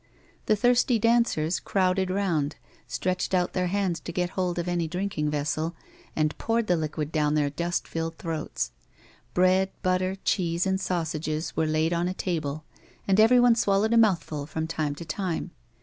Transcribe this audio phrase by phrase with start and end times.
[0.47, 2.55] The thirsty dancers crowded round,
[2.87, 5.75] stretched out their hands to got hold of anj' drinking vessel,
[6.15, 8.71] and poured the liquid down their dust filled throats.
[9.35, 12.63] Bread, Gutter, cheese, and sausages were laid on a table,
[13.07, 15.51] and everyone swallowed a mouthful from time to time.